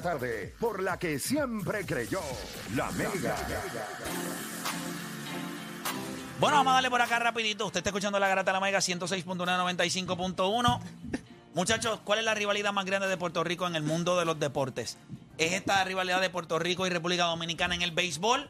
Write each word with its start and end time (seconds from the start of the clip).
Tarde 0.00 0.54
por 0.60 0.80
la 0.80 0.96
que 0.96 1.18
siempre 1.18 1.84
creyó 1.84 2.20
la 2.76 2.88
mega. 2.92 3.34
Bueno, 6.38 6.58
vamos 6.58 6.70
a 6.70 6.74
darle 6.74 6.88
por 6.88 7.02
acá 7.02 7.18
rapidito. 7.18 7.66
Usted 7.66 7.78
está 7.78 7.90
escuchando 7.90 8.20
la 8.20 8.28
Garata 8.28 8.52
de 8.52 8.54
la 8.54 8.60
Mega 8.60 8.78
106.195.1. 8.78 10.80
Muchachos, 11.52 11.98
¿cuál 12.04 12.20
es 12.20 12.24
la 12.24 12.36
rivalidad 12.36 12.72
más 12.72 12.84
grande 12.84 13.08
de 13.08 13.16
Puerto 13.16 13.42
Rico 13.42 13.66
en 13.66 13.74
el 13.74 13.82
mundo 13.82 14.16
de 14.16 14.24
los 14.24 14.38
deportes? 14.38 14.98
¿Es 15.36 15.54
esta 15.54 15.82
rivalidad 15.82 16.20
de 16.20 16.30
Puerto 16.30 16.60
Rico 16.60 16.86
y 16.86 16.90
República 16.90 17.24
Dominicana 17.24 17.74
en 17.74 17.82
el 17.82 17.90
béisbol? 17.90 18.48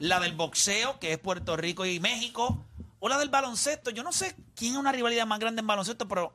¿La 0.00 0.20
del 0.20 0.34
boxeo, 0.34 1.00
que 1.00 1.14
es 1.14 1.18
Puerto 1.18 1.56
Rico 1.56 1.86
y 1.86 1.98
México? 1.98 2.62
¿O 2.98 3.08
la 3.08 3.16
del 3.16 3.30
baloncesto? 3.30 3.88
Yo 3.88 4.02
no 4.02 4.12
sé 4.12 4.36
quién 4.54 4.74
es 4.74 4.78
una 4.78 4.92
rivalidad 4.92 5.24
más 5.24 5.38
grande 5.38 5.60
en 5.60 5.66
baloncesto, 5.66 6.06
pero 6.06 6.34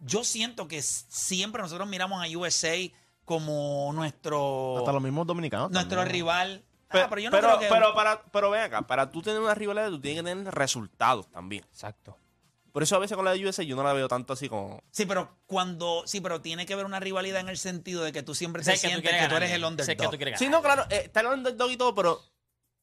yo 0.00 0.24
siento 0.24 0.68
que 0.68 0.80
siempre 0.80 1.60
nosotros 1.60 1.86
miramos 1.86 2.24
a 2.24 2.38
USA 2.38 2.78
como 3.26 3.92
nuestro, 3.92 4.78
Hasta 4.78 4.92
los 4.92 5.02
mismos 5.02 5.26
dominicanos. 5.26 5.70
nuestro 5.70 5.98
también. 5.98 6.12
rival. 6.14 6.64
Ah, 6.64 6.88
Pero, 6.92 7.08
pero 7.10 7.20
yo 7.20 7.30
no 7.30 7.36
pero, 7.36 7.48
creo 7.48 7.58
que... 7.60 7.66
pero 7.68 7.94
para, 7.94 8.22
pero 8.30 8.48
ven 8.50 8.62
acá, 8.62 8.86
para 8.86 9.10
tú 9.10 9.20
tener 9.20 9.40
una 9.40 9.54
rivalidad, 9.54 9.90
tú 9.90 10.00
tienes 10.00 10.22
que 10.22 10.28
tener 10.30 10.54
resultados 10.54 11.28
también. 11.30 11.64
Exacto. 11.64 12.16
Por 12.72 12.82
eso 12.82 12.94
a 12.94 12.98
veces 12.98 13.16
con 13.16 13.24
la 13.24 13.32
de 13.32 13.44
USA 13.46 13.62
yo 13.62 13.74
no 13.74 13.82
la 13.82 13.92
veo 13.92 14.06
tanto 14.06 14.32
así 14.34 14.48
como. 14.48 14.82
Sí, 14.90 15.04
pero 15.06 15.36
cuando. 15.46 16.02
Sí, 16.06 16.20
pero 16.20 16.40
tiene 16.42 16.64
que 16.66 16.74
haber 16.74 16.84
una 16.86 17.00
rivalidad 17.00 17.40
en 17.40 17.48
el 17.48 17.56
sentido 17.58 18.04
de 18.04 18.12
que 18.12 18.22
tú 18.22 18.34
siempre 18.34 18.62
Sé 18.62 18.72
te 18.72 18.76
que 18.76 18.82
tú 18.82 18.88
sientes 19.00 19.22
que 19.22 19.28
tú 19.28 19.34
eres 19.34 19.50
el 19.50 19.60
Sé 19.62 19.66
underdog. 19.66 19.96
que 19.96 20.08
tú 20.08 20.16
quieres 20.16 20.38
Sí, 20.38 20.48
no, 20.48 20.62
claro, 20.62 20.84
eh, 20.90 21.02
está 21.06 21.20
el 21.20 21.26
underdog 21.28 21.70
y 21.70 21.76
todo, 21.78 21.94
pero 21.94 22.20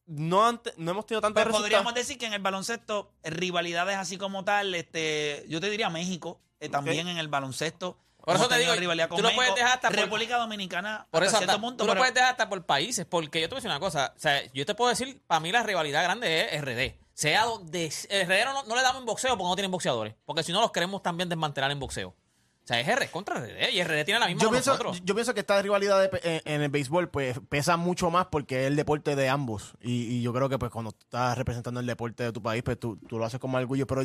no, 0.08 0.46
ante- 0.48 0.74
no 0.78 0.92
hemos 0.92 1.06
tenido 1.06 1.22
tantos 1.22 1.36
Pues 1.36 1.46
resultados. 1.46 1.64
podríamos 1.70 1.94
decir 1.94 2.18
que 2.18 2.26
en 2.26 2.34
el 2.34 2.42
baloncesto, 2.42 3.14
eh, 3.24 3.30
rivalidades 3.30 3.96
así 3.98 4.18
como 4.18 4.44
tal, 4.44 4.74
este, 4.76 5.46
yo 5.48 5.62
te 5.62 5.70
diría 5.70 5.90
México, 5.90 6.42
eh, 6.60 6.68
también 6.70 7.08
en 7.08 7.18
el 7.20 7.28
baloncesto. 7.30 7.98
Por 8.24 8.36
eso 8.36 8.48
te 8.48 8.58
digo, 8.58 8.74
rivalidad 8.76 9.10
con 9.10 9.18
tú 9.18 9.22
lo 9.24 9.30
México. 9.30 9.42
puedes 9.44 9.56
dejar 9.56 9.74
hasta 9.74 9.90
por- 9.90 9.98
República 9.98 10.38
Dominicana, 10.38 11.08
Por 11.12 11.24
eso, 11.24 11.38
cierto 11.38 11.52
hasta- 11.52 11.62
punto, 11.62 11.84
tú 11.84 11.88
lo 11.88 11.92
pero- 11.94 12.02
puedes 12.02 12.14
dejar 12.14 12.32
hasta 12.32 12.48
por 12.50 12.66
países, 12.66 13.06
porque 13.06 13.42
yo 13.42 13.50
te 13.50 13.56
voy 13.56 13.58
a 13.58 13.60
decir 13.62 13.70
una 13.72 13.80
cosa. 13.80 14.14
O 14.16 14.20
sea, 14.20 14.42
yo 14.54 14.66
te 14.66 14.76
puedo 14.76 14.90
decir, 14.90 15.22
para 15.28 15.40
mí 15.42 15.52
la 15.52 15.64
rivalidad 15.64 16.04
grande 16.04 16.42
es 16.56 16.62
RD. 16.62 16.98
Sea 17.14 17.44
donde. 17.46 17.88
RD 17.90 18.46
no, 18.46 18.64
no 18.64 18.76
le 18.76 18.82
damos 18.82 19.02
en 19.02 19.06
boxeo 19.06 19.38
porque 19.38 19.50
no 19.50 19.56
tienen 19.56 19.72
boxeadores. 19.72 20.16
Porque 20.26 20.42
si 20.44 20.52
no, 20.52 20.62
los 20.62 20.72
queremos 20.72 21.04
también 21.04 21.30
desmantelar 21.30 21.70
en 21.72 21.80
boxeo. 21.80 22.10
O 22.10 22.66
sea, 22.66 22.80
es 22.80 22.88
RD 22.88 23.12
contra 23.12 23.36
RD. 23.42 23.72
Y 23.74 23.84
RD 23.84 24.06
tiene 24.06 24.22
la 24.22 24.28
misma 24.28 24.42
Yo 24.42 24.50
pienso, 24.50 24.72
nosotros. 24.72 25.02
yo 25.04 25.14
pienso 25.14 25.34
que 25.34 25.42
esta 25.42 25.62
rivalidad 25.62 26.00
de 26.10 26.20
en, 26.24 26.54
en 26.56 26.62
el 26.62 26.70
béisbol 26.70 27.10
pues 27.10 27.40
pesa 27.50 27.76
mucho 27.76 28.10
más 28.10 28.28
porque 28.28 28.62
es 28.62 28.68
el 28.68 28.78
deporte 28.78 29.18
de 29.18 29.28
ambos. 29.28 29.74
Y, 29.82 30.06
y 30.06 30.22
yo 30.22 30.32
creo 30.34 30.48
que 30.48 30.58
pues 30.58 30.72
cuando 30.72 30.92
estás 30.98 31.38
representando 31.38 31.82
el 31.82 31.86
deporte 31.86 32.24
de 32.24 32.32
tu 32.32 32.42
país, 32.42 32.64
pues 32.64 32.80
tú, 32.80 32.96
tú 33.10 33.20
lo 33.20 33.26
haces 33.26 33.40
con 33.42 33.52
más 33.52 33.62
orgullo. 33.62 33.86
Pero 33.86 34.04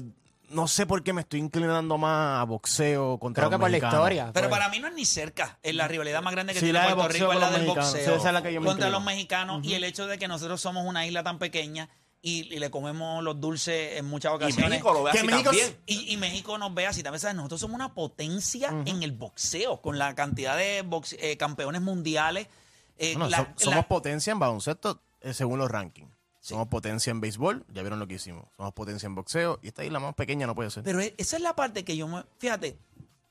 no 0.51 0.67
sé 0.69 0.87
por 0.87 1.03
qué 1.03 1.13
me 1.13 1.21
estoy 1.23 1.41
inclinando 1.41 1.99
más 1.99 2.41
a 2.41 2.45
boxeo 2.45 3.19
contra 3.19 3.43
Creo 3.43 3.51
que 3.51 3.55
los 3.55 3.61
por 3.61 3.71
la 3.71 3.73
mexicanos. 3.77 3.95
historia. 3.99 4.31
Pero 4.33 4.49
pues. 4.49 4.59
para 4.59 4.71
mí 4.71 4.79
no 4.81 4.89
es 4.89 4.95
ni 4.95 5.05
cerca. 5.05 5.59
Es 5.63 5.75
la 5.75 5.89
rivalidad 5.89 6.23
más 6.23 6.33
grande 6.33 6.53
que 6.55 6.61
Sí, 6.61 6.67
tiene 6.67 6.79
la 6.81 6.87
de 6.89 6.95
Puerto 6.95 7.03
boxeo 7.09 7.21
Rico 7.31 7.33
es 7.33 7.35
con 7.35 7.41
la 7.41 7.47
los 7.47 7.57
del 7.59 7.67
mexicanos. 7.67 7.93
boxeo. 7.93 8.13
Sí, 8.15 8.19
esa 8.21 8.29
es 8.29 8.35
la 8.35 8.43
que 8.43 8.53
yo 8.53 8.61
me 8.61 8.67
contra 8.67 8.87
inclino. 8.89 8.99
los 8.99 9.07
mexicanos 9.07 9.65
y 9.65 9.75
el 9.75 9.85
hecho 9.85 10.07
de 10.07 10.19
que 10.19 10.29
nosotros 10.29 10.61
somos 10.61 10.85
una 10.87 11.07
isla 11.07 11.23
tan 11.23 11.39
pequeña 11.39 11.89
y, 12.21 12.53
y 12.53 12.59
le 12.59 12.71
comemos 12.71 13.23
los 13.23 13.41
dulces 13.41 13.97
en 13.99 14.07
muchas 14.07 14.33
Y 14.33 14.35
ocasiones. 14.37 14.71
México 14.71 14.93
lo 14.93 15.03
ve 15.05 15.13
Que 15.13 15.19
así 15.19 15.27
México 15.27 15.51
también. 15.51 15.77
Y, 15.87 16.13
y 16.13 16.17
México 16.17 16.58
nos 16.58 16.75
ve 16.75 16.87
así 16.87 17.03
también. 17.03 17.20
¿sabes? 17.20 17.37
Nosotros 17.37 17.61
somos 17.61 17.75
una 17.77 17.95
potencia 17.95 18.70
en 18.87 19.03
el 19.03 19.13
boxeo, 19.13 19.81
con 19.81 19.98
la 19.98 20.14
cantidad 20.14 20.57
de 20.57 20.85
boxe- 20.85 21.17
eh, 21.20 21.37
campeones 21.37 21.81
mundiales. 21.83 22.48
Eh, 22.97 23.13
Bueno, 23.14 23.29
la- 23.31 23.37
so- 23.39 23.47
somos 23.57 23.77
la- 23.77 23.89
potencia 23.89 24.33
en 24.33 24.39
baloncesto 24.41 25.01
eh, 25.20 25.33
según 25.35 25.58
los 25.61 25.70
rankings. 25.70 26.11
Somos 26.48 26.69
potencia 26.69 27.11
en 27.11 27.20
béisbol, 27.20 27.64
ya 27.73 27.83
vieron 27.83 27.98
lo 27.98 28.07
que 28.09 28.14
hicimos. 28.14 28.45
Somos 28.57 28.73
potencia 28.73 29.07
en 29.07 29.14
boxeo 29.14 29.59
y 29.63 29.69
esta 29.69 29.85
isla 29.85 29.98
más 30.01 30.14
pequeña 30.14 30.47
no 30.47 30.55
puede 30.55 30.70
ser. 30.70 30.83
pero 30.85 31.01
e- 31.01 31.14
esa 31.19 31.36
es 31.36 31.42
la 31.42 31.55
parte 31.55 31.85
que 31.85 31.97
yo 31.97 32.09
me. 32.09 32.25
Fíjate, 32.39 32.79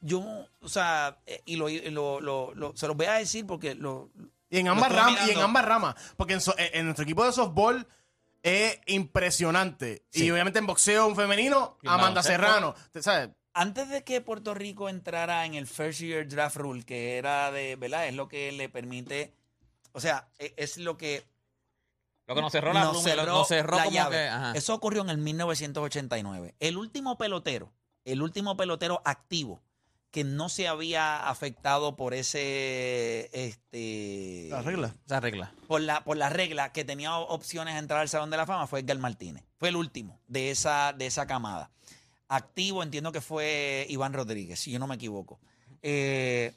yo, 0.01 0.23
o 0.61 0.69
sea, 0.69 1.17
eh, 1.25 1.41
y 1.45 1.56
lo, 1.56 1.69
y 1.69 1.79
lo- 1.89 2.22
lo- 2.22 2.53
lo- 2.53 2.75
se 2.77 2.88
los 2.88 2.95
voy 2.95 3.07
a 3.07 3.13
decir 3.13 3.45
porque 3.47 3.75
lo. 3.75 4.09
Y 4.50 4.59
en 4.59 4.67
ambas 4.69 4.91
ramas, 4.91 5.27
y 5.27 5.31
en 5.31 5.39
ambas 5.39 5.66
ramas. 5.66 5.95
Porque 6.16 6.33
en, 6.33 6.41
so- 6.41 6.56
en- 6.57 6.85
nuestro 6.85 7.03
equipo 7.03 7.25
de 7.25 7.31
softball 7.33 7.85
es 8.44 8.79
impresionante. 8.85 10.03
Y 10.13 10.29
obviamente 10.31 10.59
en 10.59 10.67
boxeo 10.67 11.07
un 11.07 11.16
femenino, 11.16 11.77
Y 11.81 11.88
Amanda. 11.88 12.23
Serrano. 12.23 12.75
¿Sabes? 13.01 13.29
Antes 13.53 13.89
de 13.89 14.03
que 14.03 14.22
Puerto 14.22 14.53
Rico 14.53 14.88
entrara 14.88 15.44
en 15.45 15.56
el 15.56 15.66
First 15.66 16.00
Year 16.01 16.27
Draft 16.27 16.57
Rule, 16.57 16.83
que 16.85 17.17
era 17.17 17.51
de, 17.51 17.75
¿verdad? 17.75 18.07
Es 18.07 18.13
lo 18.13 18.27
que 18.27 18.51
le 18.51 18.69
permite. 18.69 19.33
O 19.94 20.00
sea, 20.00 20.27
e- 20.38 20.53
es 20.57 20.77
lo 20.77 20.95
que 20.95 21.25
Lo 22.27 22.35
que 22.35 22.41
nos 22.41 22.51
cerró 22.51 22.73
la 22.73 22.81
nos 22.83 22.91
pluma, 22.91 23.09
cerró, 23.09 23.25
nos 23.25 23.47
cerró 23.47 23.77
la 23.77 23.83
como 23.85 23.95
llave. 23.95 24.15
que. 24.17 24.27
ajá. 24.27 24.51
Eso 24.53 24.73
ocurrió 24.73 25.01
en 25.01 25.09
el 25.09 25.17
1989. 25.17 26.55
El 26.59 26.77
último 26.77 27.17
pelotero, 27.17 27.71
el 28.05 28.21
último 28.21 28.57
pelotero 28.57 29.01
activo 29.05 29.61
que 30.11 30.23
no 30.23 30.49
se 30.49 30.67
había 30.67 31.29
afectado 31.29 31.95
por 31.95 32.13
ese, 32.13 33.29
este, 33.33 34.47
La 34.49 34.61
regla. 34.61 34.95
Esa 35.05 35.19
regla. 35.19 35.53
por 35.67 35.81
la, 35.81 36.03
por 36.03 36.17
la 36.17 36.29
regla 36.29 36.71
que 36.71 36.83
tenía 36.85 37.15
opciones 37.17 37.75
a 37.75 37.79
entrar 37.79 37.99
al 38.01 38.09
Salón 38.09 38.29
de 38.29 38.38
la 38.38 38.45
Fama 38.45 38.67
fue 38.67 38.79
Edgar 38.79 38.97
Martínez. 38.99 39.44
Fue 39.57 39.69
el 39.69 39.75
último 39.75 40.19
de 40.27 40.49
esa, 40.51 40.94
de 40.94 41.05
esa 41.07 41.27
camada. 41.27 41.71
Activo, 42.29 42.83
entiendo 42.83 43.11
que 43.11 43.21
fue 43.21 43.85
Iván 43.89 44.13
Rodríguez, 44.13 44.59
si 44.59 44.71
yo 44.71 44.79
no 44.79 44.88
me 44.88 44.95
equivoco. 44.95 45.39
Eh, 45.81 46.53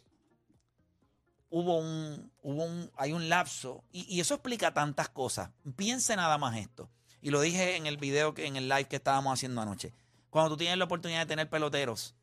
hubo 1.50 1.78
un, 1.78 2.33
hubo 2.43 2.65
un, 2.65 2.91
hay 2.97 3.12
un 3.12 3.28
lapso, 3.28 3.84
y, 3.93 4.06
y 4.15 4.21
eso 4.21 4.34
explica 4.34 4.72
tantas 4.72 5.09
cosas. 5.09 5.50
Piense 5.77 6.16
nada 6.16 6.38
más 6.38 6.56
esto. 6.56 6.88
Y 7.21 7.31
lo 7.31 7.41
dije 7.41 7.77
en 7.77 7.87
el 7.87 7.99
video, 7.99 8.33
que, 8.33 8.47
en 8.47 8.56
el 8.56 8.69
live 8.69 8.88
que 8.88 8.97
estábamos 8.97 9.34
haciendo 9.34 9.61
anoche. 9.61 9.93
Cuando 10.31 10.50
tú 10.50 10.56
tienes 10.59 10.78
la 10.78 10.84
oportunidad 10.84 11.21
de 11.21 11.27
tener 11.27 11.50
peloteros 11.50 12.15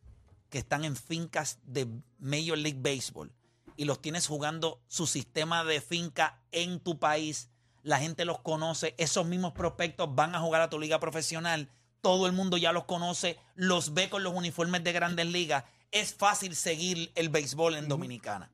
que 0.49 0.57
están 0.57 0.85
en 0.85 0.95
fincas 0.95 1.59
de 1.63 1.87
Major 2.19 2.57
League 2.57 2.79
Baseball 2.81 3.31
y 3.75 3.85
los 3.85 4.01
tienes 4.01 4.27
jugando 4.27 4.81
su 4.87 5.05
sistema 5.05 5.63
de 5.63 5.81
finca 5.81 6.41
en 6.51 6.79
tu 6.79 6.97
país, 6.97 7.49
la 7.83 7.99
gente 7.99 8.25
los 8.25 8.39
conoce, 8.39 8.95
esos 8.97 9.25
mismos 9.25 9.53
prospectos 9.53 10.15
van 10.15 10.35
a 10.35 10.39
jugar 10.39 10.61
a 10.61 10.69
tu 10.69 10.79
liga 10.79 10.99
profesional, 10.99 11.69
todo 12.01 12.27
el 12.27 12.33
mundo 12.33 12.57
ya 12.57 12.71
los 12.71 12.85
conoce, 12.85 13.37
los 13.55 13.93
ve 13.93 14.09
con 14.09 14.23
los 14.23 14.33
uniformes 14.33 14.83
de 14.83 14.93
grandes 14.93 15.25
ligas, 15.27 15.65
es 15.91 16.13
fácil 16.13 16.55
seguir 16.55 17.11
el 17.15 17.29
béisbol 17.29 17.75
en 17.75 17.87
Dominicana. 17.87 18.51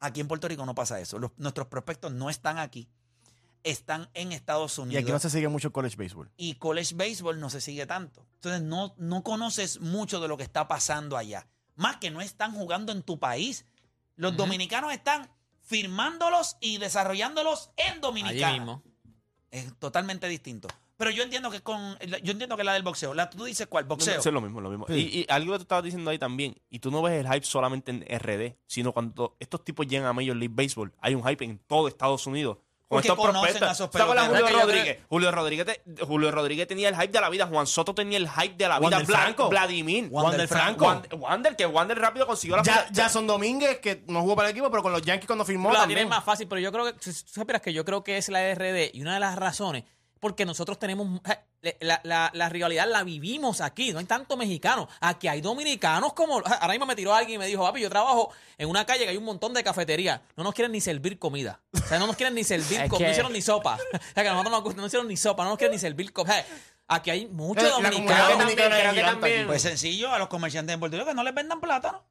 Aquí 0.00 0.20
en 0.20 0.28
Puerto 0.28 0.46
Rico 0.48 0.64
no 0.66 0.74
pasa 0.74 1.00
eso, 1.00 1.18
Los- 1.18 1.32
nuestros 1.38 1.68
prospectos 1.68 2.12
no 2.12 2.28
están 2.30 2.58
aquí, 2.58 2.88
están 3.64 4.08
en 4.14 4.32
Estados 4.32 4.78
Y 4.78 4.80
Unidos 4.82 5.02
aquí 5.02 5.12
no 5.12 5.18
se 5.18 5.30
sigue 5.30 5.48
mucho 5.48 5.72
college 5.72 5.96
baseball. 5.96 6.30
y 6.36 6.54
college 6.54 6.94
baseball 6.94 7.40
no 7.40 7.50
se 7.50 7.60
sigue 7.60 7.86
tanto. 7.86 8.24
Entonces 8.34 8.62
no, 8.62 8.94
no 8.98 9.22
conoces 9.22 9.80
mucho 9.80 10.20
de 10.20 10.28
lo 10.28 10.36
que 10.36 10.42
está 10.44 10.68
pasando 10.68 11.16
allá. 11.16 11.46
Más 11.74 11.96
que 11.96 12.10
no 12.10 12.20
están 12.20 12.52
jugando 12.52 12.92
en 12.92 13.02
tu 13.02 13.18
país. 13.18 13.66
Los 14.14 14.36
dominicanos 14.36 14.92
están 14.92 15.28
firmándolos 15.62 16.56
y 16.60 16.78
desarrollándolos 16.78 17.70
en 17.76 18.00
Dominicana. 18.00 18.48
Allí 18.48 18.60
mismo. 18.60 18.82
Es 19.50 19.74
totalmente 19.78 20.28
distinto. 20.28 20.68
Pero 20.96 21.10
yo 21.10 21.22
entiendo 21.22 21.50
que 21.50 21.60
con 21.60 21.98
yo 22.22 22.32
entiendo 22.32 22.56
que 22.56 22.64
la 22.64 22.72
del 22.72 22.82
boxeo. 22.82 23.12
La, 23.14 23.28
tú 23.28 23.44
dices 23.44 23.66
cuál, 23.66 23.84
boxeo. 23.84 24.18
Es 24.18 24.26
lo 24.26 24.40
mismo, 24.40 24.60
lo 24.60 24.70
mismo. 24.70 24.86
Sí. 24.88 24.94
Y, 25.12 25.18
y 25.20 25.26
algo 25.28 25.52
que 25.52 25.58
tú 25.58 25.62
estabas 25.62 25.84
diciendo 25.84 26.10
ahí 26.10 26.18
también, 26.18 26.56
y 26.70 26.78
tú 26.78 26.90
no 26.90 27.02
ves 27.02 27.24
el 27.24 27.30
hype 27.32 27.44
solamente 27.46 27.90
en 27.90 28.00
RD, 28.18 28.56
sino 28.66 28.92
cuando 28.92 29.36
estos 29.38 29.62
tipos 29.62 29.86
llegan 29.86 30.06
a 30.08 30.12
Major 30.12 30.36
League 30.36 30.54
Baseball, 30.54 30.92
hay 31.00 31.14
un 31.14 31.22
hype 31.26 31.44
en 31.44 31.58
todo 31.66 31.88
Estados 31.88 32.26
Unidos. 32.26 32.58
Con 32.88 32.98
Porque 32.98 33.08
estos 33.08 33.26
conocen 33.26 33.58
prospectos. 33.58 33.90
Julio 34.28 34.46
Es 34.46 34.52
Rodríguez? 34.62 34.98
Julio 35.08 35.32
Rodríguez, 35.32 35.66
te- 35.66 36.04
Julio 36.06 36.30
Rodríguez 36.30 36.68
tenía 36.68 36.88
el 36.88 36.94
hype 36.94 37.08
de 37.08 37.20
la 37.20 37.28
vida, 37.30 37.48
Juan 37.48 37.66
Soto 37.66 37.92
tenía 37.96 38.16
el 38.16 38.30
hype 38.30 38.54
de 38.54 38.68
la 38.68 38.78
vida, 38.78 38.88
Wander 38.90 39.06
Bla- 39.08 39.18
Franco. 39.22 39.48
Vladimir. 39.48 40.06
Wander 40.08 40.46
Franco. 40.46 40.84
Wander, 40.84 41.14
Wander, 41.16 41.56
que 41.56 41.66
Wander 41.66 41.98
rápido 41.98 42.28
consiguió 42.28 42.56
la 42.56 42.62
Ya, 42.62 42.86
Jason 42.94 43.26
Domínguez, 43.26 43.80
que 43.80 44.04
no 44.06 44.20
jugó 44.22 44.36
para 44.36 44.50
el 44.50 44.52
equipo, 44.52 44.70
pero 44.70 44.84
con 44.84 44.92
los 44.92 45.02
Yankees 45.02 45.26
cuando 45.26 45.44
firmó 45.44 45.72
la 45.72 45.80
también. 45.80 45.98
tiene 45.98 46.10
más 46.10 46.22
fácil, 46.22 46.46
pero 46.46 46.60
yo 46.60 46.70
creo 46.70 46.84
que, 46.84 46.92
tú 46.92 47.46
que 47.60 47.72
yo 47.72 47.84
creo 47.84 48.04
que 48.04 48.18
es 48.18 48.28
la 48.28 48.54
RD 48.54 48.90
y 48.94 49.02
una 49.02 49.14
de 49.14 49.20
las 49.20 49.34
razones, 49.34 49.82
porque 50.20 50.44
nosotros 50.46 50.78
tenemos, 50.78 51.20
eh, 51.62 51.76
la, 51.80 52.00
la- 52.04 52.30
la 52.32 52.48
rivalidad 52.48 52.88
la 52.88 53.02
vivimos 53.02 53.60
aquí, 53.60 53.92
no 53.92 53.98
hay 53.98 54.04
tanto 54.04 54.36
mexicano, 54.36 54.88
aquí 55.00 55.28
hay 55.28 55.40
dominicanos 55.40 56.12
como, 56.14 56.38
ahora 56.60 56.68
mismo 56.72 56.86
me 56.86 56.96
tiró 56.96 57.14
alguien 57.14 57.36
y 57.36 57.38
me 57.38 57.46
dijo, 57.46 57.62
papi, 57.64 57.80
yo 57.80 57.88
trabajo 57.90 58.32
en 58.58 58.68
una 58.68 58.84
calle 58.86 59.04
que 59.04 59.10
hay 59.10 59.16
un 59.16 59.24
montón 59.24 59.52
de 59.54 59.62
cafeterías, 59.64 60.20
no 60.36 60.44
nos 60.44 60.54
quieren 60.54 60.72
ni 60.72 60.80
servir 60.80 61.18
comida, 61.18 61.60
o 61.72 61.78
sea, 61.86 61.98
no 61.98 62.06
nos 62.06 62.16
quieren 62.16 62.34
ni 62.34 62.44
servir, 62.44 62.80
Es 62.84 62.90
co- 62.90 62.98
que- 62.98 63.04
no 63.04 63.10
hicieron 63.10 63.32
ni 63.32 63.42
sopa, 63.42 63.74
o 63.92 63.98
sea, 64.14 64.22
que 64.22 64.28
a 64.28 64.32
nosotros 64.32 64.52
nos 64.52 64.62
gusta, 64.62 64.80
no 64.80 64.86
hicieron 64.86 65.08
ni 65.08 65.16
sopa, 65.16 65.44
no 65.44 65.50
nos 65.50 65.58
quieren 65.58 65.72
ni 65.74 65.78
servir 65.80 66.12
comida, 66.12 66.44
aquí 66.88 67.10
hay 67.10 67.26
muchos 67.26 67.64
Eh, 67.64 67.68
dominicanos. 67.68 68.38
también-. 69.04 69.46
Pues 69.46 69.62
sencillo, 69.62 70.12
a 70.12 70.18
los 70.18 70.28
comerciantes 70.28 70.74
en 70.74 70.80
Puerto 70.80 70.96
Rico 70.96 71.08
que 71.08 71.14
no 71.14 71.22
les 71.24 71.34
vendan 71.34 71.60
plátano. 71.60 72.02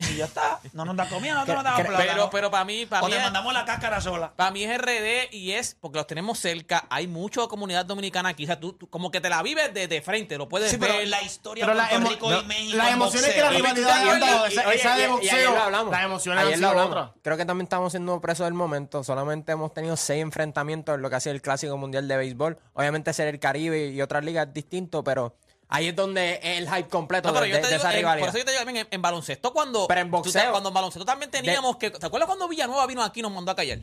Y 0.00 0.14
ya 0.16 0.26
está. 0.26 0.60
No 0.74 0.84
nos 0.84 0.96
da 0.96 1.08
comida, 1.08 1.34
nosotros 1.34 1.56
nos 1.56 1.64
damos 1.64 1.80
plátano. 1.80 2.08
Pero, 2.12 2.30
pero 2.30 2.50
para 2.52 2.64
mí, 2.64 2.86
para 2.86 3.02
o 3.02 3.06
mí, 3.06 3.12
te 3.12 3.18
es, 3.18 3.24
mandamos 3.24 3.52
la 3.52 3.64
cáscara 3.64 4.00
sola. 4.00 4.32
para 4.36 4.52
mí 4.52 4.62
es 4.62 4.78
RD 4.80 5.32
y 5.32 5.52
es 5.52 5.76
porque 5.80 5.98
los 5.98 6.06
tenemos 6.06 6.38
cerca. 6.38 6.86
Hay 6.88 7.08
mucha 7.08 7.44
comunidad 7.48 7.84
dominicana 7.84 8.28
aquí. 8.28 8.44
O 8.44 8.46
sea, 8.46 8.60
tú, 8.60 8.74
tú 8.74 8.88
como 8.88 9.10
que 9.10 9.20
te 9.20 9.28
la 9.28 9.42
vives 9.42 9.74
de, 9.74 9.88
de 9.88 10.00
frente, 10.00 10.38
lo 10.38 10.48
puedes 10.48 10.70
Sí, 10.70 10.76
ver. 10.76 10.90
pero 10.92 11.04
la 11.10 11.20
historia 11.22 11.66
Pero 11.66 11.74
la 11.76 11.88
Rico 11.88 12.30
no, 12.30 12.40
y 12.40 12.44
México. 12.44 12.76
las 12.76 12.92
emociones 12.92 13.30
que 13.34 13.40
la 13.40 13.50
rivalidad 13.50 14.08
han 14.08 14.20
dado, 14.20 14.46
y- 14.48 14.52
esa, 14.76 14.96
de 14.96 15.08
boxeo, 15.08 15.70
las 15.90 16.04
emociones 16.04 16.44
Ayer 16.44 16.54
han 16.54 16.60
lo 16.60 16.68
sido 16.70 16.80
hablamos. 16.82 17.10
Creo 17.22 17.36
que 17.36 17.44
también 17.44 17.64
estamos 17.64 17.92
siendo 17.92 18.20
presos 18.20 18.46
del 18.46 18.54
momento. 18.54 19.02
Solamente 19.02 19.50
hemos 19.52 19.74
tenido 19.74 19.96
seis 19.96 20.22
enfrentamientos 20.22 20.94
en 20.94 21.02
lo 21.02 21.10
que 21.10 21.16
ha 21.16 21.20
sido 21.20 21.34
el 21.34 21.42
Clásico 21.42 21.76
Mundial 21.76 22.06
de 22.06 22.16
Béisbol. 22.16 22.56
Obviamente 22.74 23.12
ser 23.12 23.26
el 23.26 23.40
Caribe 23.40 23.88
y 23.88 24.00
otras 24.00 24.24
ligas 24.24 24.46
es 24.46 24.54
distinto, 24.54 25.02
pero 25.02 25.34
ahí 25.68 25.88
es 25.88 25.96
donde 25.96 26.40
es 26.42 26.58
el 26.58 26.68
hype 26.68 26.88
completo 26.88 27.28
No, 27.28 27.34
pero 27.34 27.44
de, 27.46 27.50
yo 27.50 27.56
te 27.56 27.62
de 27.62 27.68
digo, 27.68 27.78
esa 27.80 27.90
en- 27.90 27.96
rivalidad. 27.98 28.20
por 28.26 28.28
eso 28.30 28.38
yo 28.38 28.44
te 28.44 28.50
digo 28.52 28.64
también 28.64 28.86
en, 28.86 28.94
en 28.94 29.02
baloncesto 29.02 29.52
cuando 29.52 29.86
Pero 29.88 30.00
en 30.00 30.10
tú 30.10 30.16
boxeo. 30.16 30.32
sabes, 30.32 30.50
cuando 30.50 30.68
en 30.70 30.74
baloncesto 30.74 31.04
también 31.04 31.30
teníamos 31.30 31.76
que 31.76 31.90
¿te 31.90 32.06
acuerdas 32.06 32.26
cuando 32.26 32.48
Villanueva 32.48 32.86
vino 32.86 33.02
aquí 33.02 33.20
y 33.20 33.22
nos 33.22 33.32
mandó 33.32 33.52
a 33.52 33.56
callar? 33.56 33.78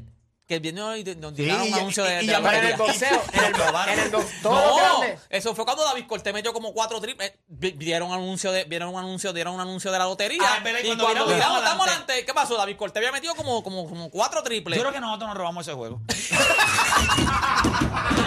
Que 0.47 0.59
vino 0.59 0.95
y 0.95 1.03
nos 1.03 1.35
Sí, 1.35 1.41
dieron 1.41 1.61
un 1.63 1.73
anuncio 1.73 2.03
de, 2.03 2.21
y- 2.21 2.27
de 2.27 2.33
y 2.33 2.35
en 2.35 2.45
el 2.45 2.75
boxeo, 2.77 3.19
en 3.33 3.39
el, 3.39 3.45
en 3.49 3.99
el 3.99 4.11
No, 4.43 4.75
grande. 4.75 5.17
eso 5.31 5.55
fue 5.55 5.65
cuando 5.65 5.83
David 5.83 6.05
Cortés 6.05 6.31
metió 6.35 6.53
como 6.53 6.71
cuatro 6.71 7.01
triples. 7.01 7.31
eh, 7.31 7.39
vi- 7.47 7.71
Vieron 7.71 8.09
un 8.09 8.13
anuncio 8.15 8.51
de, 8.51 8.63
vieron 8.65 8.89
un 8.89 8.99
anuncio, 8.99 9.33
dieron 9.33 9.55
un 9.55 9.61
anuncio 9.61 9.91
de 9.91 9.97
la 9.97 10.05
lotería. 10.05 10.43
Ah, 10.43 10.59
y 10.59 10.85
cuando 10.85 11.03
cuando 11.05 11.25
viramos, 11.25 11.57
estamos 11.63 11.87
adelante. 11.87 12.25
¿Qué 12.27 12.33
pasó? 12.35 12.57
David 12.57 12.75
Cortés 12.77 12.99
había 13.01 13.11
metido 13.11 13.33
como, 13.33 13.63
como, 13.63 13.89
como 13.89 14.11
cuatro 14.11 14.43
triples. 14.43 14.77
Yo 14.77 14.83
creo 14.83 14.93
que 14.93 14.99
nosotros 14.99 15.29
nos 15.29 15.35
robamos 15.37 15.65
ese 15.67 15.75
juego. 15.75 15.99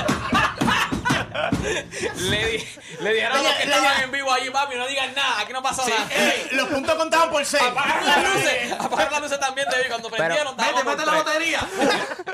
le, 2.31 2.47
di- 2.51 2.69
le 3.01 3.15
dijeron 3.15 3.39
a 3.39 3.43
los 3.43 3.53
que 3.53 3.59
Le- 3.65 3.71
le- 3.71 3.77
estaban 3.77 4.03
en 4.03 4.11
vivo 4.13 4.33
ahí, 4.33 4.51
papi, 4.51 4.77
no 4.77 4.87
digan 4.87 5.15
nada, 5.15 5.41
aquí 5.41 5.53
no 5.53 5.63
pasó 5.63 5.87
nada. 5.89 6.09
Ey, 6.11 6.49
los 6.53 6.69
puntos 6.69 6.95
contaban 6.97 7.31
por 7.31 7.45
seis. 7.45 7.63
Apagaron 7.63 8.07
las 8.07 8.23
luces, 8.35 8.73
apagaron 8.79 9.13
las 9.13 9.23
luces 9.23 9.41
también 9.41 9.69
de 9.69 9.89
cuando 9.89 10.11
prendieron. 10.11 10.57
Vete, 10.57 10.73
mete 10.73 10.85
por 10.97 11.07
la 11.07 11.13
lotería. 11.15 11.61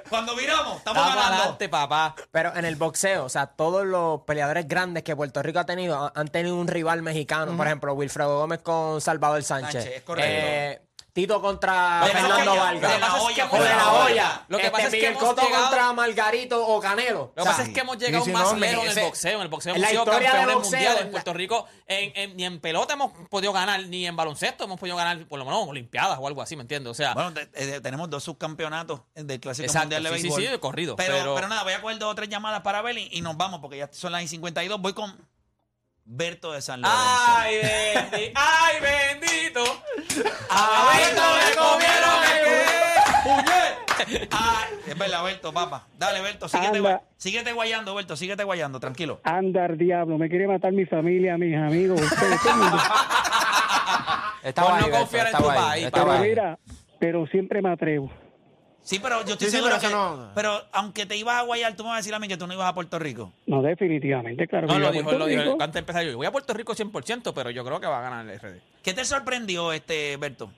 Cuando 0.09 0.37
viramos, 0.37 0.79
estamos 0.79 1.03
Estamos 1.03 1.15
ganando. 1.15 1.37
adelante, 1.43 1.69
papá. 1.69 2.15
Pero 2.31 2.55
en 2.57 2.65
el 2.65 2.77
boxeo, 2.77 3.25
o 3.25 3.29
sea, 3.29 3.47
todos 3.47 3.85
los 3.87 4.21
peleadores 4.23 4.67
grandes 4.69 5.03
que 5.03 5.17
Puerto 5.17 5.43
Rico 5.43 5.59
ha 5.59 5.67
tenido 5.67 5.97
ha- 5.97 6.13
han 6.15 6.29
tenido 6.29 6.57
un 6.57 6.69
rival 6.69 7.03
mexicano. 7.03 7.57
Por 7.57 7.67
ejemplo, 7.67 7.95
Wilfredo 7.95 8.39
Gómez 8.39 8.61
con 8.63 9.01
Salvador 9.01 9.43
Sánchez. 9.43 9.73
Sánchez, 9.83 9.97
es 9.97 10.03
correcto. 10.03 10.31
Eh, 10.33 10.81
Tito 11.15 11.41
contra 11.41 12.01
Lo 12.01 12.07
que 12.07 12.13
pasa 12.13 12.27
es 12.27 12.35
Fernando 12.35 12.53
que- 12.55 12.59
Vargas. 12.59 12.91
O 12.91 12.95
de 12.95 13.01
la 13.01 13.07
hemos- 13.07 14.05
olla. 14.05 14.45
Lo 14.49 14.59
que 14.59 14.71
pasa 14.73 14.85
es 14.87 14.91
que 14.91 14.97
Miguel 14.97 15.15
Cotto 15.15 15.43
llegado- 15.43 15.63
contra 15.69 15.93
Margarito 15.93 16.67
o 16.67 16.81
Canelo. 16.81 17.33
Lo 17.37 17.45
que 17.45 17.49
pasa 17.51 17.63
es 17.63 17.69
que 17.69 17.81
hemos 17.81 17.99
llegado 17.99 18.25
sí, 18.25 18.33
más 18.33 18.53
no, 18.53 18.59
lejos 18.59 18.85
en 18.85 18.99
el 18.99 19.05
boxeo. 19.05 19.37
En 19.37 19.43
el 19.43 19.49
boxeo 19.49 19.71
en 19.71 19.77
hemos 19.77 19.83
la 19.83 19.91
sido 19.91 20.03
historia 20.03 20.19
de 20.19 20.25
campeones 20.37 20.55
boxeo, 20.57 20.73
mundiales. 20.73 21.01
en 21.03 21.11
Puerto 21.13 21.33
Rico, 21.33 21.67
en, 21.87 22.13
en- 22.17 22.37
ni 22.37 22.45
en 22.45 22.59
pelota 22.61 22.95
hemos 22.95 23.13
podido 23.31 23.53
ganar, 23.53 23.81
ni 23.87 24.07
en 24.09 24.17
baloncesto 24.17 24.65
hemos 24.65 24.81
podido 24.81 24.97
ganar, 24.97 25.25
por 25.29 25.39
lo 25.39 25.45
menos, 25.45 25.69
olimpiadas 25.69 26.19
o 26.21 26.27
algo 26.27 26.43
así, 26.43 26.57
¿me 26.57 26.63
entiendes? 26.63 26.91
O 26.91 26.95
sea, 26.95 27.15
Bueno, 27.15 27.33
eh, 27.55 27.81
tenemos 27.81 28.11
dos 28.11 28.25
subcampeonatos 28.25 29.03
del 29.15 29.39
Clásico 29.39 29.67
Exacto, 29.67 29.85
Mundial 29.85 30.03
de 30.03 30.09
sí, 30.11 30.17
sí, 30.17 30.23
Béisbol. 30.23 30.43
sí, 30.43 30.49
de 30.49 30.59
corrido, 30.59 30.97
Pero, 30.97 31.15
pero- 31.17 31.35
pero 31.37 31.47
nada, 31.47 31.63
voy 31.63 31.75
a 31.75 31.81
coger 31.81 31.99
dos 31.99 32.11
o 32.11 32.15
tres 32.17 32.29
llamadas 32.29 32.63
para 32.63 32.83
ver 32.83 32.99
y, 32.99 33.21
nos 33.21 33.37
vamos 33.37 33.61
porque 33.61 33.77
ya 33.79 33.89
son 33.93 34.11
las 34.11 34.23
y 34.25 34.27
52. 34.27 34.81
Voy 34.81 34.95
con 34.95 35.17
Berto 36.07 36.51
de 36.53 36.61
San 36.61 36.83
Lorenzo. 36.83 37.01
¡Ay, 37.03 37.55
bendi- 37.63 38.33
¡Ay, 38.35 38.75
bendito! 38.81 39.65
¡A 40.51 40.93
Berto 40.97 41.23
le 41.39 41.57
comieron 41.57 42.25
el 42.25 42.31
Ay, 44.31 44.75
es 44.87 44.99
verdad, 44.99 45.25
Berto, 45.25 45.53
papá. 45.53 45.87
Dale, 45.99 46.21
Berto, 46.21 46.49
síguete, 46.49 46.79
Anda. 46.79 46.99
gua- 46.99 47.03
síguete 47.17 47.53
guayando, 47.53 47.95
Berto, 47.95 48.17
síguete 48.17 48.45
guayando, 48.45 48.79
tranquilo. 48.81 49.21
Anda 49.25 49.65
al 49.65 49.79
diablo, 49.79 50.19
me 50.19 50.29
quiere 50.29 50.47
matar 50.47 50.73
mi 50.73 50.85
familia, 50.85 51.39
mis 51.39 51.57
amigos, 51.57 52.01
ustedes, 52.01 52.41
todo 52.43 52.53
el 52.53 52.59
mundo. 52.59 52.77
estaba 54.43 54.69
Por 54.71 54.79
no 54.81 54.85
ahí, 54.85 54.91
Beto, 54.91 54.99
confiar 55.01 55.27
en 55.27 55.33
estaba 55.35 55.45
tu 55.45 55.51
ahí, 55.51 55.59
país, 55.67 55.85
estaba 55.87 56.05
Pero 56.13 56.23
ahí. 56.23 56.29
mira, 56.29 56.59
pero 56.99 57.27
siempre 57.29 57.63
me 57.63 57.73
atrevo. 57.73 58.11
Sí, 58.85 58.99
pero 59.03 59.25
yo 59.25 59.33
estoy 59.33 59.47
Sí, 59.49 59.51
sí, 59.51 59.57
seguro 59.57 59.75
pero 59.81 59.89
que... 59.89 59.95
no- 59.95 60.31
Pero 60.35 60.51
aunque 60.73 61.07
te 61.07 61.17
ibas 61.17 61.37
a 61.37 61.43
guayar, 61.43 61.75
tú 61.75 61.83
me 61.85 61.89
vas 61.89 61.95
a 61.95 62.01
decir 62.01 62.15
a 62.15 62.19
mí 62.19 62.29
que 62.29 62.37
tú 62.37 62.47
no 62.47 62.53
ibas 62.53 62.69
a 62.71 62.75
Puerto 62.75 62.99
Rico. 62.99 63.33
No, 63.47 63.63
definitivamente, 63.63 64.47
claro. 64.47 64.67
No, 64.69 64.75
que 64.75 64.81
lo 64.81 64.93
dijo, 64.93 65.13
lo 65.13 65.27
dijo. 65.27 65.53
Antes 65.53 65.73
de 65.73 65.79
empezar 65.81 66.05
yo, 66.05 66.11
yo 66.11 66.17
voy 66.19 66.27
a 66.27 66.31
Puerto 66.33 66.53
Rico 66.53 66.75
100%, 66.75 67.33
pero 67.35 67.51
yo 67.51 67.65
creo 67.65 67.81
que 67.81 67.87
va 67.87 68.01
a 68.01 68.03
ganar 68.11 68.29
el 68.29 68.39
RD. 68.39 68.61
¿Qué 68.83 68.93
te 68.93 69.05
sorprendió, 69.07 69.73
este 69.73 70.17
Berto? 70.19 70.51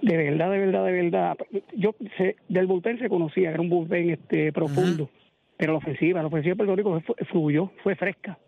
De 0.00 0.16
verdad, 0.16 0.50
de 0.50 0.58
verdad, 0.58 0.84
de 0.86 0.92
verdad. 0.92 1.36
Yo 1.74 1.94
sé, 2.16 2.36
del 2.48 2.66
bullpen 2.66 2.98
se 3.00 3.08
conocía, 3.10 3.50
era 3.50 3.60
un 3.60 3.68
bullpen 3.68 4.10
este, 4.10 4.50
profundo. 4.52 5.10
Pero 5.58 5.72
la 5.72 5.78
ofensiva, 5.78 6.22
la 6.22 6.28
ofensiva 6.28 6.52
de 6.52 6.56
Puerto 6.56 6.76
Rico 6.76 7.02
fue, 7.04 7.14
fluyó, 7.26 7.70
fue 7.82 7.96
fresca. 7.96 8.38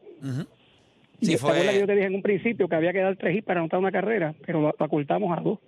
Sí, 1.21 1.27
¿te 1.33 1.35
acuerdas 1.37 1.65
fue... 1.65 1.73
que 1.75 1.81
yo 1.81 1.87
te 1.87 1.95
dije 1.95 2.07
en 2.07 2.15
un 2.15 2.23
principio 2.23 2.69
que 2.69 2.75
había 2.77 2.93
que 2.93 3.01
dar 3.01 3.17
tres 3.17 3.37
hits 3.37 3.45
para 3.45 3.61
anotar 3.61 3.79
una 3.81 3.93
carrera, 3.93 4.35
pero 4.47 4.61
lo, 4.63 4.75
lo 4.79 4.87
ocultamos 4.87 5.37
a 5.37 5.43
dos, 5.43 5.59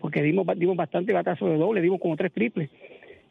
porque 0.00 0.22
dimos, 0.22 0.46
dimos 0.56 0.76
bastante 0.76 1.12
batazo 1.12 1.46
de 1.46 1.58
doble, 1.58 1.82
dimos 1.82 2.00
como 2.00 2.16
tres 2.16 2.32
triples. 2.32 2.70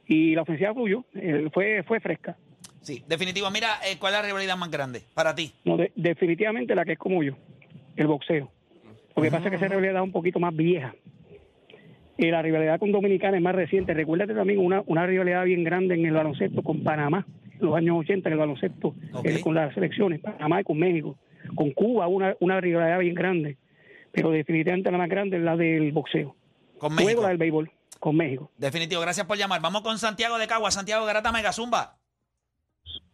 Y 0.08 0.36
la 0.36 0.42
ofensiva 0.42 0.74
fluyó, 0.74 1.06
eh, 1.16 1.50
fue, 1.54 1.84
fue 1.84 2.00
fresca. 2.00 2.38
Sí, 2.82 3.04
definitivo. 3.08 3.50
Mira, 3.52 3.76
eh, 3.86 3.98
¿cuál 4.00 4.14
es 4.14 4.20
la 4.22 4.26
rivalidad 4.26 4.58
más 4.58 4.72
grande 4.72 5.02
para 5.14 5.36
ti? 5.36 5.52
No, 5.64 5.78
de- 5.78 5.92
definitivamente 5.96 6.74
la 6.76 6.84
que 6.84 6.94
es 6.94 6.98
como 7.00 7.22
yo, 7.24 7.34
el 7.96 8.08
boxeo. 8.08 8.52
Lo 9.16 9.22
que 9.22 9.30
pasa 9.30 9.46
es 9.46 9.50
que 9.52 9.56
esa 9.58 9.68
rivalidad 9.68 9.98
es 9.98 10.02
un 10.04 10.12
poquito 10.12 10.40
más 10.40 10.56
vieja. 10.56 10.96
Y 12.18 12.30
la 12.30 12.42
rivalidad 12.42 12.80
con 12.80 12.92
Dominicana 12.92 13.38
es 13.38 13.44
más 13.44 13.56
reciente. 13.56 13.94
Recuérdate 13.94 14.34
también 14.34 14.60
una, 14.60 14.84
una 14.86 15.06
rivalidad 15.06 15.44
bien 15.46 15.64
grande 15.64 15.96
en 15.96 16.06
el 16.06 16.14
baloncesto 16.14 16.62
con 16.62 16.84
Panamá, 16.84 17.26
en 17.60 17.66
los 17.66 17.76
años 17.76 17.98
80 18.00 18.30
en 18.30 18.34
el 18.34 18.40
baloncesto, 18.40 18.96
eh, 19.24 19.40
con 19.42 19.56
las 19.56 19.74
selecciones, 19.74 20.20
Panamá 20.20 20.62
y 20.62 20.64
con 20.64 20.78
México. 20.78 21.18
Con 21.56 21.72
Cuba 21.72 22.08
una, 22.08 22.36
una 22.40 22.62
rivalidad 22.62 23.00
bien 23.00 23.16
grande. 23.16 23.58
Pero 24.12 24.32
definitivamente 24.32 24.92
la 24.92 24.98
más 24.98 25.10
grande 25.10 25.38
es 25.38 25.44
la 25.44 25.56
del 25.58 25.92
boxeo. 25.92 26.36
Con 26.78 26.92
México. 26.94 27.04
Luego 27.08 27.22
la 27.24 27.30
del 27.30 27.38
béisbol, 27.38 27.72
con 28.02 28.18
México. 28.18 28.52
Definitivo, 28.58 29.00
gracias 29.00 29.26
por 29.26 29.38
llamar. 29.38 29.62
Vamos 29.62 29.82
con 29.84 29.98
Santiago 29.98 30.38
de 30.38 30.48
Cagua. 30.48 30.72
Santiago 30.72 31.06
Garata 31.06 31.32
Mega 31.32 31.54
Zumba. 31.54 31.96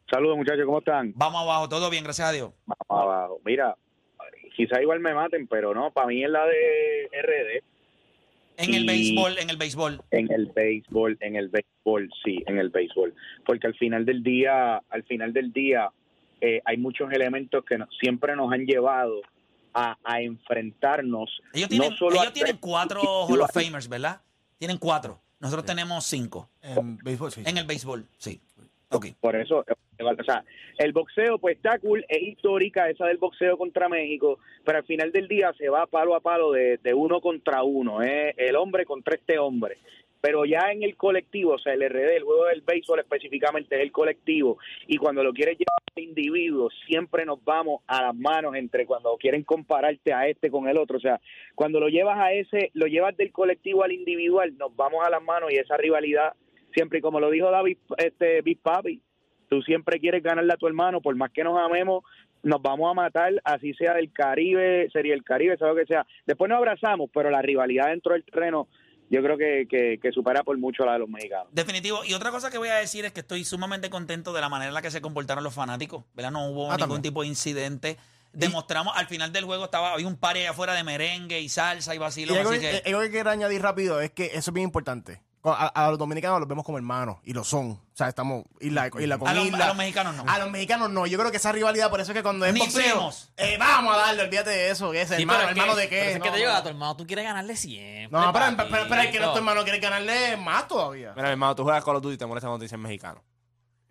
Saludos 0.09 0.37
muchachos, 0.37 0.65
¿cómo 0.65 0.79
están? 0.79 1.11
Vamos 1.15 1.41
abajo, 1.43 1.67
todo 1.67 1.89
bien, 1.89 2.03
gracias 2.03 2.29
a 2.29 2.31
Dios. 2.31 2.51
Vamos 2.65 3.03
abajo. 3.03 3.41
Mira, 3.45 3.75
quizá 4.55 4.81
igual 4.81 5.01
me 5.01 5.13
maten, 5.13 5.45
pero 5.47 5.73
no, 5.73 5.91
para 5.91 6.07
mí 6.07 6.23
es 6.23 6.29
la 6.29 6.45
de 6.45 7.09
RD. 7.21 7.63
En 8.59 8.73
el 8.73 8.85
béisbol, 8.85 9.37
en 9.37 9.49
el 9.49 9.57
béisbol. 9.57 10.01
En 10.11 10.31
el 10.31 10.45
béisbol, 10.47 11.17
en 11.19 11.35
el 11.35 11.49
béisbol, 11.49 12.09
sí, 12.23 12.41
en 12.47 12.57
el 12.57 12.69
béisbol. 12.69 13.13
Porque 13.45 13.67
al 13.67 13.75
final 13.75 14.05
del 14.05 14.23
día, 14.23 14.77
al 14.89 15.03
final 15.03 15.33
del 15.33 15.51
día, 15.53 15.91
eh, 16.41 16.61
hay 16.65 16.77
muchos 16.77 17.11
elementos 17.11 17.63
que 17.65 17.77
siempre 17.99 18.35
nos 18.35 18.51
han 18.51 18.65
llevado 18.65 19.21
a, 19.73 19.97
a 20.03 20.21
enfrentarnos. 20.21 21.29
Ellos 21.53 21.69
tienen, 21.69 21.91
no 21.91 21.97
solo 21.97 22.15
ellos 22.15 22.27
a- 22.27 22.33
tienen 22.33 22.57
cuatro 22.57 23.01
Hall 23.27 23.41
of 23.41 23.51
Famers, 23.53 23.87
¿verdad? 23.89 24.21
Tienen 24.57 24.77
cuatro. 24.77 25.21
Nosotros 25.39 25.65
tenemos 25.65 26.05
cinco. 26.05 26.49
En 26.61 26.97
béisbol, 26.97 27.31
sí. 27.31 27.43
En 27.45 27.57
el 27.57 27.65
béisbol, 27.65 28.05
sí. 28.17 28.41
Ok. 28.89 29.07
Por 29.19 29.35
eso, 29.35 29.65
eh, 29.67 30.03
o 30.03 30.23
sea, 30.23 30.43
el 30.77 30.93
boxeo 30.93 31.37
pues 31.39 31.57
está 31.57 31.77
cool, 31.79 32.05
es 32.07 32.21
histórica 32.21 32.89
esa 32.89 33.05
del 33.05 33.17
boxeo 33.17 33.57
contra 33.57 33.89
México, 33.89 34.39
pero 34.63 34.79
al 34.79 34.85
final 34.85 35.11
del 35.11 35.27
día 35.27 35.53
se 35.57 35.69
va 35.69 35.85
palo 35.87 36.15
a 36.15 36.21
palo 36.21 36.51
de, 36.51 36.77
de 36.77 36.93
uno 36.93 37.19
contra 37.19 37.63
uno, 37.63 38.01
es 38.01 38.33
el 38.37 38.55
hombre 38.55 38.85
contra 38.85 39.15
este 39.15 39.37
hombre. 39.37 39.77
Pero 40.21 40.45
ya 40.45 40.71
en 40.71 40.83
el 40.83 40.95
colectivo, 40.95 41.53
o 41.53 41.57
sea, 41.57 41.73
el 41.73 41.87
RD, 41.87 42.17
el 42.17 42.23
juego 42.23 42.45
del 42.45 42.61
béisbol 42.61 42.99
específicamente 42.99 43.75
es 43.75 43.81
el 43.81 43.91
colectivo, 43.91 44.57
y 44.87 44.97
cuando 44.97 45.23
lo 45.23 45.33
quieres 45.33 45.57
llevar 45.57 45.81
al 45.95 46.03
individuo, 46.03 46.69
siempre 46.87 47.25
nos 47.25 47.43
vamos 47.43 47.81
a 47.87 48.03
las 48.03 48.15
manos 48.15 48.55
entre 48.55 48.85
cuando 48.85 49.15
quieren 49.17 49.43
compararte 49.43 50.13
a 50.13 50.27
este 50.27 50.49
con 50.49 50.67
el 50.67 50.77
otro, 50.77 50.97
o 50.97 51.01
sea, 51.01 51.19
cuando 51.55 51.79
lo 51.79 51.89
llevas 51.89 52.17
a 52.19 52.33
ese, 52.33 52.71
lo 52.73 52.87
llevas 52.87 53.15
del 53.17 53.31
colectivo 53.31 53.83
al 53.83 53.91
individual, 53.91 54.57
nos 54.57 54.75
vamos 54.75 55.05
a 55.05 55.09
las 55.09 55.23
manos 55.23 55.51
y 55.51 55.57
esa 55.57 55.77
rivalidad 55.77 56.33
siempre, 56.73 56.99
y 56.99 57.01
como 57.01 57.19
lo 57.19 57.31
dijo 57.31 57.49
David, 57.49 57.77
este 57.97 58.41
Big 58.41 58.59
Papi, 58.61 59.01
tú 59.49 59.61
siempre 59.63 59.99
quieres 59.99 60.21
ganarle 60.21 60.53
a 60.53 60.57
tu 60.57 60.67
hermano, 60.67 61.01
por 61.01 61.15
más 61.15 61.31
que 61.31 61.43
nos 61.43 61.57
amemos, 61.59 62.03
nos 62.43 62.61
vamos 62.61 62.91
a 62.91 62.93
matar, 62.93 63.33
así 63.43 63.73
sea 63.73 63.95
del 63.95 64.11
Caribe, 64.11 64.89
sería 64.91 65.13
el 65.15 65.23
Caribe, 65.23 65.57
sea 65.57 65.69
lo 65.69 65.75
que 65.75 65.85
sea. 65.85 66.05
Después 66.25 66.49
nos 66.49 66.57
abrazamos, 66.57 67.09
pero 67.13 67.29
la 67.29 67.41
rivalidad 67.41 67.87
dentro 67.87 68.13
del 68.13 68.23
terreno, 68.23 68.67
yo 69.09 69.21
creo 69.23 69.37
que, 69.37 69.67
que, 69.69 69.99
que 70.01 70.11
supera 70.11 70.43
por 70.43 70.57
mucho 70.57 70.85
la 70.85 70.93
de 70.93 70.99
los 70.99 71.09
mexicanos. 71.09 71.47
Definitivo. 71.51 72.03
Y 72.05 72.13
otra 72.13 72.31
cosa 72.31 72.49
que 72.51 72.57
voy 72.57 72.69
a 72.69 72.75
decir 72.75 73.05
es 73.05 73.11
que 73.13 73.21
estoy 73.21 73.45
sumamente 73.45 73.89
contento 73.89 74.33
de 74.33 74.41
la 74.41 74.49
manera 74.49 74.69
en 74.69 74.73
la 74.73 74.81
que 74.81 74.91
se 74.91 75.01
comportaron 75.01 75.43
los 75.43 75.53
fanáticos. 75.53 76.03
¿verdad? 76.13 76.31
No 76.31 76.47
hubo 76.49 76.65
Ah, 76.71 76.75
ningún 76.75 76.79
también. 76.79 77.01
tipo 77.03 77.21
de 77.21 77.27
incidente. 77.27 77.97
Demostramos, 78.33 78.93
al 78.95 79.07
final 79.07 79.31
del 79.31 79.45
juego 79.45 79.65
estaba, 79.65 79.93
había 79.93 80.05
un 80.07 80.17
par 80.17 80.35
allá 80.35 80.51
afuera 80.51 80.73
de 80.73 80.83
merengue 80.83 81.39
y 81.39 81.49
salsa 81.49 81.93
y 81.93 81.95
Y 81.95 81.99
vacilo. 81.99 82.35
algo, 82.35 82.51
Así 82.51 82.59
que, 82.59 82.81
que, 82.83 82.89
algo 82.89 83.01
que 83.01 83.09
quiero 83.11 83.29
añadir 83.31 83.61
rápido 83.61 83.99
es 84.01 84.11
que 84.11 84.25
eso 84.25 84.51
es 84.51 84.53
bien 84.53 84.65
importante. 84.65 85.21
A, 85.43 85.67
a 85.67 85.89
los 85.91 85.97
dominicanos 85.99 86.39
los 86.39 86.49
vemos 86.49 86.65
como 86.65 86.77
hermanos 86.77 87.17
y 87.23 87.31
lo 87.31 87.43
son. 87.45 87.71
O 87.71 87.79
sea, 87.93 88.09
estamos 88.09 88.43
isla, 88.59 88.89
isla 88.99 89.17
con 89.17 89.29
A 89.29 89.33
los- 89.33 89.45
isla. 89.45 89.63
a 89.63 89.67
los 89.69 89.77
mexicanos 89.77 90.15
no. 90.15 90.25
A 90.27 90.39
los 90.39 90.51
mexicanos 90.51 90.89
no. 90.89 91.05
Yo 91.07 91.17
creo 91.17 91.31
que 91.31 91.37
esa 91.37 91.53
rivalidad, 91.53 91.89
por 91.89 92.01
eso 92.01 92.11
es 92.11 92.17
que 92.17 92.23
cuando 92.23 92.45
es 92.45 92.53
Ni 92.53 92.59
boxeo, 92.59 93.11
eh, 93.37 93.55
vamos 93.57 93.95
a 93.95 93.99
darle, 93.99 94.23
olvídate 94.23 94.49
de 94.49 94.71
eso. 94.71 94.91
Que 94.91 95.03
es 95.03 95.07
Sí, 95.09 95.13
hermano, 95.21 95.39
pero 95.39 95.49
es 95.49 95.53
que- 95.55 95.59
hermano 95.61 95.77
de 95.77 95.87
pero 95.87 95.89
qué. 95.89 96.11
Es 96.11 96.19
que 96.19 96.27
No, 96.27 96.33
te 96.33 96.39
llega 96.39 96.51
no. 96.51 96.57
a 96.57 96.63
tu 96.63 96.69
hermano, 96.69 96.97
tú 96.97 97.07
quieres 97.07 97.23
ganarle 97.23 97.55
siempre. 97.55 98.09
No, 98.19 98.33
pero, 98.33 98.45
pero, 98.57 98.69
pero, 98.69 98.83
pero 98.83 98.83
es 98.83 98.89
que 98.89 98.95
papito. 99.05 99.19
nuestro 99.21 99.37
hermano 99.37 99.63
quiere 99.63 99.79
ganarle 99.79 100.35
más 100.37 100.67
todavía. 100.67 101.13
Mira, 101.15 101.27
mi 101.27 101.31
hermano, 101.31 101.55
tú 101.55 101.63
juegas 101.63 101.85
Call 101.85 101.95
of 101.95 102.03
Duty 102.03 102.15
y 102.15 102.17
te 102.17 102.25
molesta 102.25 102.47
cuando 102.47 102.59
te 102.59 102.65
dicen 102.65 102.81
mexicano. 102.81 103.23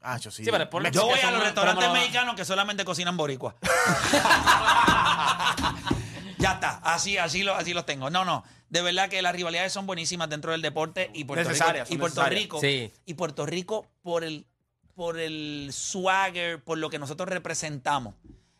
Ah, 0.02 0.18
yo 0.18 0.30
sí. 0.30 0.44
Sí, 0.44 0.50
pero 0.50 0.68
yo 0.90 1.06
voy 1.06 1.20
a 1.20 1.30
los 1.30 1.42
restaurantes 1.42 1.86
no- 1.88 1.94
mexicanos 1.94 2.34
que 2.36 2.44
solamente 2.44 2.84
cocinan 2.84 3.16
boricua. 3.16 3.56
Ya 6.38 6.52
está, 6.52 6.78
así, 6.84 7.16
así, 7.18 7.42
lo, 7.42 7.54
así 7.54 7.72
los 7.74 7.86
tengo. 7.86 8.10
No, 8.10 8.24
no, 8.24 8.44
de 8.68 8.82
verdad 8.82 9.08
que 9.08 9.22
las 9.22 9.34
rivalidades 9.34 9.72
son 9.72 9.86
buenísimas 9.86 10.28
dentro 10.28 10.52
del 10.52 10.62
deporte 10.62 11.10
y 11.14 11.24
Puerto 11.24 11.48
Necesarias, 11.48 11.88
Rico, 11.88 11.94
y 11.94 11.94
son 11.94 12.00
Puerto 12.00 12.20
necesarias. 12.20 12.42
Rico, 12.42 12.60
Sí. 12.60 12.92
y 13.06 13.14
Puerto 13.14 13.46
Rico 13.46 13.86
por 14.02 14.24
el, 14.24 14.46
por 14.94 15.18
el 15.18 15.70
swagger, 15.72 16.62
por 16.62 16.78
lo 16.78 16.90
que 16.90 16.98
nosotros 16.98 17.28
representamos, 17.28 18.14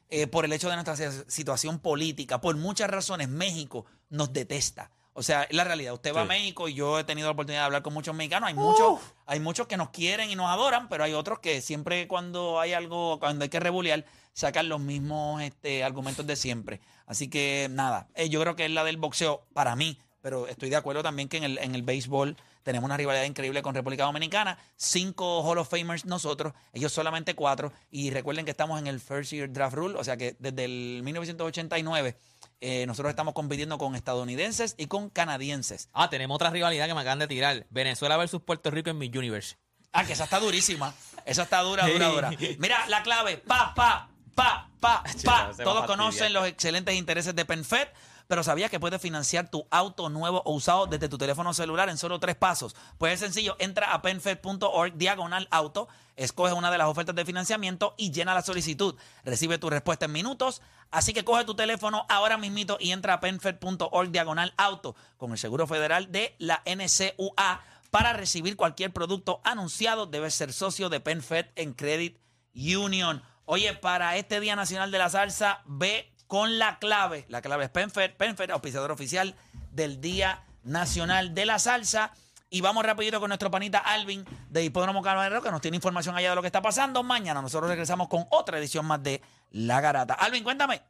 eh, 0.09 0.27
por 0.27 0.45
el 0.45 0.53
hecho 0.53 0.69
de 0.71 0.77
nuestra 0.77 0.97
si- 0.97 1.25
situación 1.29 1.79
política, 1.79 2.41
por 2.41 2.57
muchas 2.57 2.89
razones, 2.91 3.29
México 3.29 3.85
nos 4.09 4.33
detesta. 4.33 4.91
O 5.17 5.23
sea, 5.23 5.45
es 5.45 5.57
la 5.57 5.65
realidad. 5.65 5.95
Usted 5.95 6.15
va 6.15 6.23
a. 6.23 6.25
México 6.27 6.69
y 6.69 6.75
yo 6.75 6.99
he 6.99 7.05
tenido 7.05 7.27
la 7.27 7.33
oportunidad 7.33 7.63
de 7.63 7.67
hablar 7.67 7.83
con 7.83 7.95
muchos 7.95 8.15
mexicanos. 8.15 8.49
Hay 8.49 8.55
muchos, 8.55 9.01
hay 9.25 9.41
muchos 9.41 9.67
que 9.67 9.79
nos 9.79 9.89
quieren 9.89 10.31
y 10.31 10.37
nos 10.37 10.51
adoran, 10.51 10.89
pero 10.91 11.05
hay 11.05 11.15
otros 11.15 11.39
que 11.39 11.63
siempre 11.63 12.07
cuando 12.07 12.61
hay 12.61 12.75
algo, 12.75 13.19
cuando 13.19 13.43
hay 13.43 13.49
que 13.49 13.59
rebulear, 13.59 14.05
sacan 14.35 14.69
los 14.69 14.81
mismos 14.81 15.41
este, 15.41 15.83
argumentos 15.83 16.27
de 16.27 16.37
siempre. 16.37 16.81
Así 17.07 17.29
que 17.29 17.69
nada, 17.71 18.09
eh, 18.15 18.29
yo 18.29 18.41
creo 18.43 18.57
que 18.57 18.67
es 18.67 18.71
la 18.71 18.85
del 18.85 18.99
boxeo 18.99 19.47
para 19.55 19.75
mí, 19.75 19.99
pero 20.27 20.49
estoy 20.49 20.71
de 20.71 20.75
acuerdo 20.75 21.05
también 21.05 21.29
que 21.29 21.37
en 21.37 21.45
el, 21.45 21.59
en 21.59 21.77
el 21.77 21.83
béisbol 21.83 22.37
tenemos 22.65 22.85
una 22.85 22.97
rivalidad 22.97 23.23
increíble 23.23 23.63
con 23.63 23.77
República 23.77 24.03
Dominicana. 24.03 24.59
Cinco 24.75 25.41
Hall 25.43 25.59
of 25.59 25.71
Famers 25.71 26.05
nosotros, 26.05 26.53
ellos 26.73 26.93
solamente 26.93 27.37
cuatro. 27.37 27.73
Y 27.93 28.11
recuerden 28.11 28.45
que 28.45 28.51
estamos 28.51 28.81
en 28.81 28.89
el 28.89 28.99
First 28.99 29.31
Year 29.31 29.49
Draft 29.53 29.77
Rule, 29.77 29.97
o 29.97 30.03
sea 30.03 30.17
que 30.17 30.35
desde 30.41 30.65
el 30.65 31.03
1989 31.05 32.17
eh, 32.61 32.87
nosotros 32.89 33.11
estamos 33.11 33.35
compitiendo 33.35 33.79
con 33.79 33.95
estadounidenses 33.95 34.75
y 34.77 34.87
con 34.87 35.11
canadienses. 35.11 35.91
Ah, 35.93 36.11
tenemos 36.11 36.35
otra 36.35 36.51
rivalidad 36.51 36.89
que 36.89 36.95
me 36.95 37.03
acaban 37.03 37.21
de 37.21 37.29
tirar. 37.29 37.65
Venezuela 37.71 38.17
versus 38.17 38.43
Puerto 38.43 38.73
Rico 38.73 38.91
en 38.91 38.99
mi 38.99 39.07
Universe. 39.07 39.59
Ah, 39.93 40.05
que 40.05 40.15
esa 40.15 40.25
está 40.25 40.41
durísima. 40.41 40.93
Esa 41.25 41.45
está 41.45 41.61
dura, 41.61 41.87
dura, 41.87 42.09
dura. 42.09 42.31
Mira, 42.59 42.85
la 42.89 43.05
clave, 43.05 43.37
pa, 43.37 43.73
pa, 43.77 44.11
pa, 44.35 44.71
pa, 44.81 45.05
pa. 45.25 45.53
Todos 45.63 45.87
conocen 45.87 46.33
los 46.33 46.49
excelentes 46.49 46.97
intereses 46.97 47.33
de 47.37 47.45
PenFed, 47.45 47.87
pero 48.29 48.43
¿sabías 48.43 48.71
que 48.71 48.81
puedes 48.81 49.01
financiar 49.01 49.51
tu 49.51 49.67
auto 49.71 50.09
nuevo 50.09 50.43
o 50.45 50.55
usado 50.55 50.87
desde 50.87 51.09
tu 51.09 51.19
teléfono 51.19 51.55
celular 51.55 51.89
en 51.89 51.99
solo 51.99 52.19
tres 52.19 52.37
pasos? 52.37 52.75
Pues 52.99 53.15
es 53.15 53.21
sencillo, 53.21 53.57
entra 53.59 53.93
a 53.93 54.03
penfed.org 54.03 54.95
diagonal 54.95 55.49
auto, 55.51 55.89
escoge 56.17 56.53
una 56.53 56.71
de 56.71 56.79
las 56.79 56.89
ofertas 56.89 57.15
de 57.15 57.25
financiamiento 57.25 57.95
y 57.97 58.11
llena 58.11 58.35
la 58.35 58.43
solicitud. 58.43 58.97
Recibe 59.25 59.59
tu 59.59 59.71
respuesta 59.71 60.07
en 60.07 60.13
minutos, 60.13 60.63
así 60.91 61.13
que 61.13 61.25
coge 61.25 61.45
tu 61.45 61.55
teléfono 61.55 62.07
ahora 62.09 62.39
mismito 62.39 62.79
y 62.81 62.93
entra 62.93 63.15
a 63.15 63.21
penfed.org 63.21 64.11
diagonal 64.11 64.55
auto 64.57 64.97
con 65.17 65.33
el 65.33 65.39
seguro 65.39 65.67
federal 65.67 66.11
de 66.11 66.35
la 66.39 66.63
NCUA. 66.67 67.61
Para 67.91 68.13
recibir 68.13 68.57
cualquier 68.57 68.93
producto 68.93 69.41
anunciado, 69.45 70.07
debes 70.07 70.35
ser 70.35 70.53
socio 70.53 70.89
de 70.89 71.01
PenFed 71.01 71.47
en 71.55 71.73
Credit 71.73 72.19
Union. 72.55 73.23
Oye, 73.45 73.75
para 73.75 74.17
este 74.17 74.41
Día 74.41 74.57
Nacional 74.57 74.91
de 74.91 74.99
la 74.99 75.09
Salsa, 75.09 75.63
ve 75.67 76.13
con 76.27 76.59
la 76.59 76.79
clave. 76.79 77.25
La 77.29 77.43
clave 77.43 77.65
es 77.65 77.71
PenFed. 77.71 78.15
PenFed, 78.15 78.51
auspiciador 78.51 78.91
oficial 78.91 79.35
del 79.73 80.01
Día 80.01 80.43
Nacional 80.65 81.35
de 81.35 81.47
la 81.47 81.59
Salsa. 81.59 82.13
Y 82.49 82.61
vamos 82.61 82.85
rapidito 82.85 83.19
con 83.19 83.29
nuestro 83.29 83.51
panita 83.51 83.79
Alvin 83.79 84.25
de 84.51 84.65
Hipódromo 84.65 85.03
Camarero, 85.03 85.43
que 85.43 85.51
nos 85.51 85.61
tiene 85.61 85.77
información 85.77 86.17
allá 86.17 86.31
de 86.31 86.37
lo 86.37 86.43
que 86.43 86.49
está 86.49 86.63
pasando. 86.63 87.03
Mañana 87.03 87.43
nosotros 87.43 87.69
regresamos 87.69 88.09
con 88.09 88.27
otra 88.31 88.59
edición 88.59 88.87
más 88.87 89.03
de 89.03 89.21
La 89.51 89.81
Garata. 89.81 90.15
Alvin, 90.15 90.45
cuéntame. 90.45 90.83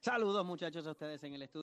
Saludos 0.00 0.46
muchachos 0.46 0.86
a 0.86 0.92
ustedes 0.92 1.22
en 1.24 1.34
el 1.34 1.42
estudio. 1.42 1.56